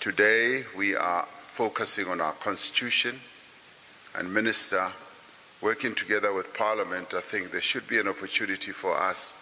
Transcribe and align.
Today 0.00 0.64
we 0.74 0.96
are 0.96 1.26
focusing 1.48 2.06
on 2.08 2.22
our 2.22 2.32
constitution 2.32 3.20
and 4.14 4.32
minister 4.32 4.88
working 5.60 5.94
together 5.94 6.32
with 6.32 6.54
parliament 6.54 7.12
I 7.12 7.20
think 7.20 7.50
there 7.50 7.60
should 7.60 7.86
be 7.86 7.98
an 8.00 8.08
opportunity 8.08 8.72
for 8.72 8.96
us 8.98 9.34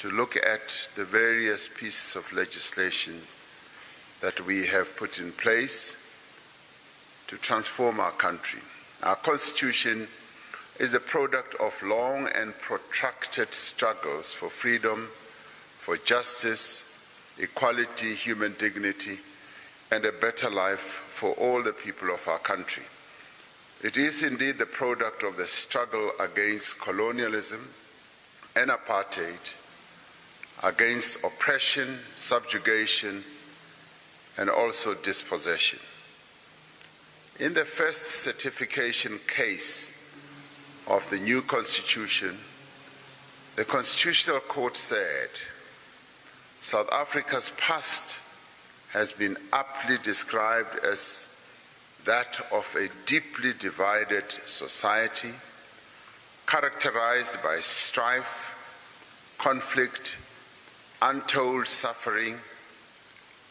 to 0.00 0.10
look 0.10 0.36
at 0.36 0.90
the 0.96 1.04
various 1.04 1.66
pieces 1.74 2.14
of 2.14 2.30
legislation 2.34 3.22
that 4.20 4.44
we 4.44 4.66
have 4.66 4.98
put 4.98 5.18
in 5.18 5.32
place 5.32 5.96
to 7.28 7.38
transform 7.38 8.00
our 8.00 8.12
country. 8.12 8.60
Our 9.02 9.16
constitution 9.16 10.08
is 10.78 10.92
the 10.92 11.00
product 11.00 11.54
of 11.54 11.82
long 11.82 12.28
and 12.34 12.52
protracted 12.58 13.54
struggles 13.54 14.30
for 14.30 14.50
freedom, 14.50 15.08
for 15.78 15.96
justice, 15.96 16.84
equality, 17.38 18.14
human 18.14 18.54
dignity, 18.58 19.20
and 19.90 20.04
a 20.04 20.12
better 20.12 20.48
life 20.48 20.78
for 21.08 21.32
all 21.32 21.62
the 21.62 21.72
people 21.72 22.14
of 22.14 22.26
our 22.28 22.38
country. 22.38 22.84
It 23.82 23.96
is 23.96 24.22
indeed 24.22 24.58
the 24.58 24.66
product 24.66 25.22
of 25.22 25.36
the 25.36 25.46
struggle 25.48 26.12
against 26.20 26.78
colonialism 26.80 27.70
and 28.54 28.70
apartheid, 28.70 29.54
against 30.62 31.16
oppression, 31.24 31.98
subjugation, 32.18 33.24
and 34.38 34.48
also 34.48 34.94
dispossession. 34.94 35.80
In 37.40 37.54
the 37.54 37.64
first 37.64 38.02
certification 38.02 39.18
case 39.26 39.92
of 40.86 41.08
the 41.10 41.18
new 41.18 41.42
constitution, 41.42 42.38
the 43.56 43.64
Constitutional 43.64 44.40
Court 44.40 44.76
said 44.76 45.28
South 46.60 46.88
Africa's 46.92 47.50
past 47.58 48.20
has 48.92 49.12
been 49.12 49.36
aptly 49.52 49.96
described 50.02 50.78
as 50.84 51.28
that 52.04 52.40
of 52.52 52.74
a 52.76 52.88
deeply 53.06 53.52
divided 53.58 54.24
society 54.46 55.30
characterized 56.46 57.40
by 57.42 57.58
strife, 57.60 58.56
conflict, 59.38 60.16
untold 61.02 61.68
suffering, 61.68 62.36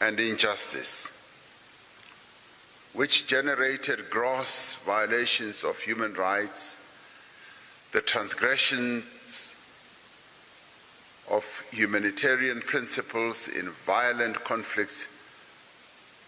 and 0.02 0.20
injustice, 0.20 1.10
which 2.92 3.26
generated 3.26 4.10
gross 4.10 4.76
violations 4.86 5.64
of 5.64 5.80
human 5.80 6.14
rights, 6.16 6.78
the 7.94 8.02
transgressions 8.02 9.54
of 11.30 11.64
humanitarian 11.72 12.60
principles 12.60 13.48
in 13.48 13.70
violent 13.86 14.44
conflicts 14.44 15.08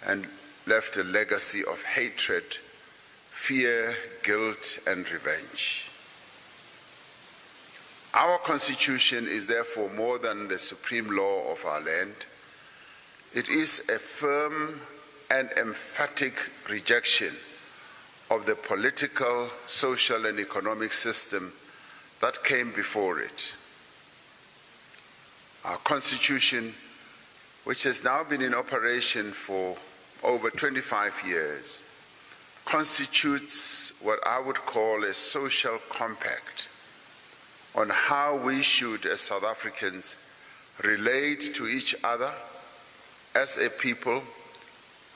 and 0.05 0.25
left 0.67 0.97
a 0.97 1.03
legacy 1.03 1.63
of 1.63 1.83
hatred, 1.83 2.43
fear, 3.29 3.95
guilt, 4.23 4.79
and 4.87 5.09
revenge. 5.11 5.85
Our 8.13 8.39
Constitution 8.39 9.27
is 9.27 9.47
therefore 9.47 9.89
more 9.89 10.17
than 10.17 10.47
the 10.47 10.59
supreme 10.59 11.15
law 11.15 11.51
of 11.51 11.63
our 11.65 11.79
land. 11.81 12.13
It 13.33 13.47
is 13.47 13.81
a 13.89 13.97
firm 13.99 14.81
and 15.29 15.49
emphatic 15.51 16.33
rejection 16.69 17.33
of 18.29 18.45
the 18.45 18.55
political, 18.55 19.49
social, 19.65 20.25
and 20.25 20.39
economic 20.39 20.91
system 20.91 21.53
that 22.21 22.43
came 22.43 22.71
before 22.73 23.19
it. 23.19 23.53
Our 25.63 25.77
Constitution, 25.77 26.73
which 27.63 27.83
has 27.83 28.03
now 28.03 28.23
been 28.23 28.41
in 28.41 28.53
operation 28.53 29.31
for 29.31 29.77
over 30.23 30.49
25 30.51 31.23
years 31.25 31.83
constitutes 32.65 33.91
what 34.01 34.19
I 34.25 34.39
would 34.39 34.55
call 34.57 35.03
a 35.03 35.13
social 35.13 35.79
compact 35.89 36.67
on 37.75 37.89
how 37.89 38.35
we 38.35 38.61
should, 38.61 39.05
as 39.05 39.21
South 39.21 39.43
Africans, 39.43 40.15
relate 40.83 41.39
to 41.55 41.67
each 41.67 41.95
other 42.03 42.31
as 43.33 43.57
a 43.57 43.69
people, 43.69 44.21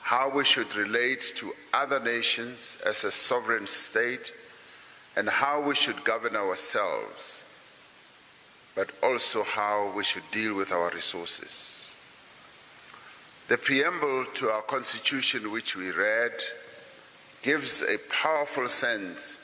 how 0.02 0.28
we 0.28 0.44
should 0.44 0.74
relate 0.74 1.20
to 1.36 1.52
other 1.74 2.00
nations 2.00 2.78
as 2.84 3.04
a 3.04 3.12
sovereign 3.12 3.66
state, 3.66 4.32
and 5.16 5.28
how 5.28 5.60
we 5.60 5.74
should 5.74 6.02
govern 6.04 6.34
ourselves, 6.34 7.44
but 8.74 8.90
also 9.02 9.42
how 9.44 9.92
we 9.94 10.02
should 10.02 10.28
deal 10.32 10.54
with 10.56 10.72
our 10.72 10.90
resources. 10.90 11.85
The 13.48 13.56
preamble 13.56 14.24
to 14.34 14.48
our 14.50 14.62
Constitution, 14.62 15.52
which 15.52 15.76
we 15.76 15.92
read, 15.92 16.32
gives 17.42 17.80
a 17.80 17.96
powerful 18.10 18.66
sense 18.68 19.38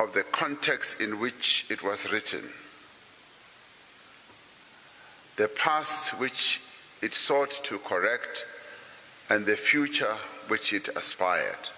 of 0.00 0.12
the 0.12 0.24
context 0.24 1.00
in 1.00 1.20
which 1.20 1.64
it 1.70 1.84
was 1.84 2.10
written, 2.10 2.42
the 5.36 5.46
past 5.46 6.18
which 6.18 6.60
it 7.00 7.14
sought 7.14 7.52
to 7.62 7.78
correct, 7.78 8.44
and 9.30 9.46
the 9.46 9.56
future 9.56 10.16
which 10.48 10.72
it 10.72 10.88
aspired. 10.96 11.68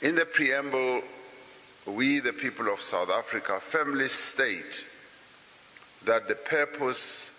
In 0.00 0.14
the 0.14 0.26
preamble, 0.26 1.02
we, 1.86 2.20
the 2.20 2.32
people 2.32 2.72
of 2.72 2.82
South 2.82 3.10
Africa, 3.10 3.58
firmly 3.58 4.06
state 4.08 4.84
that 6.04 6.28
the 6.28 6.36
purpose 6.36 7.32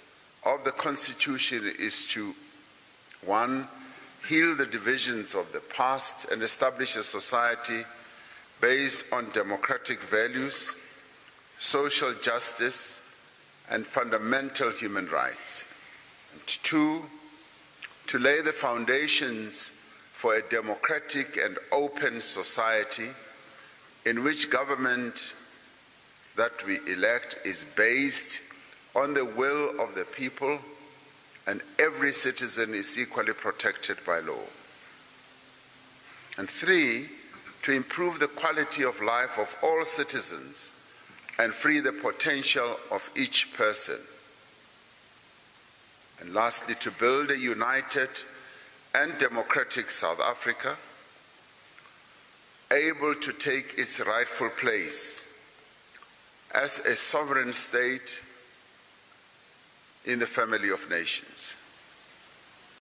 of 0.44 0.66
the 0.66 0.72
Constitution 0.74 1.72
is 1.80 2.06
to 2.08 2.36
One, 3.26 3.68
heal 4.28 4.56
the 4.56 4.66
divisions 4.66 5.36
of 5.36 5.52
the 5.54 5.60
past 5.60 6.26
and 6.32 6.42
establish 6.42 6.96
a 6.96 7.04
society 7.04 7.84
based 8.60 9.06
on 9.12 9.30
democratic 9.32 10.00
values, 10.02 10.76
social 11.60 12.16
justice, 12.16 13.02
and 13.70 13.86
fundamental 13.86 14.72
human 14.72 15.08
rights. 15.10 15.66
And 16.34 16.46
two, 16.48 17.06
to 18.08 18.18
lay 18.18 18.42
the 18.42 18.52
foundations 18.52 19.72
for 20.14 20.36
a 20.36 20.42
democratic 20.50 21.38
and 21.38 21.58
open 21.72 22.22
society 22.22 23.10
in 24.06 24.24
which 24.24 24.50
government 24.50 25.34
that 26.38 26.66
we 26.66 26.80
elect 26.92 27.38
is 27.46 27.66
based 27.76 28.42
on 28.96 29.14
the 29.14 29.26
will 29.26 29.80
of 29.80 29.94
the 29.96 30.06
people 30.06 30.58
and 31.52 31.60
every 31.78 32.14
citizen 32.14 32.74
is 32.74 32.98
equally 32.98 33.34
protected 33.34 33.98
by 34.06 34.20
law. 34.20 34.46
And 36.38 36.50
three, 36.50 37.10
to 37.64 37.74
improve 37.74 38.20
the 38.20 38.30
quality 38.30 38.84
of 38.86 39.02
life 39.02 39.38
of 39.38 39.54
all 39.62 39.84
citizens 39.84 40.72
and 41.38 41.54
free 41.54 41.82
the 41.82 41.92
potential 41.92 42.78
of 42.90 43.12
each 43.18 43.52
person. 43.54 43.98
And 46.22 46.34
lastly, 46.34 46.76
to 46.80 46.90
build 46.90 47.30
a 47.32 47.38
united 47.38 48.10
and 48.96 49.18
democratic 49.18 49.92
South 49.92 50.22
Africa, 50.22 50.78
able 52.72 53.14
to 53.16 53.34
take 53.34 53.76
its 53.78 54.00
rightful 54.00 54.52
place 54.52 55.26
as 56.56 56.80
a 56.80 56.96
sovereign 56.96 57.52
state 57.52 58.22
in 60.06 60.20
the 60.20 60.26
family 60.26 60.70
of 60.70 60.90
nations. 60.90 61.61